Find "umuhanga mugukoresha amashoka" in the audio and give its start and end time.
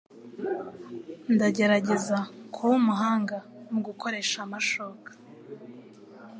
2.81-5.09